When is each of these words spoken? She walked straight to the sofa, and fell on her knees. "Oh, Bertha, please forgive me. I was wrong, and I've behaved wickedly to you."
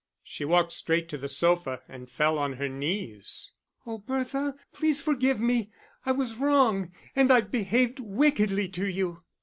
She 0.23 0.45
walked 0.45 0.71
straight 0.71 1.07
to 1.09 1.17
the 1.19 1.27
sofa, 1.27 1.83
and 1.87 2.09
fell 2.09 2.39
on 2.39 2.53
her 2.53 2.67
knees. 2.67 3.51
"Oh, 3.85 3.99
Bertha, 3.99 4.55
please 4.73 4.99
forgive 4.99 5.39
me. 5.39 5.71
I 6.07 6.11
was 6.11 6.37
wrong, 6.37 6.91
and 7.15 7.29
I've 7.31 7.51
behaved 7.51 7.99
wickedly 7.99 8.67
to 8.69 8.87
you." 8.87 9.21